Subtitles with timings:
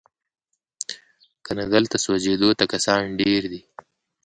[1.45, 3.61] کنه دلته سوځېدو ته کسان ډیر دي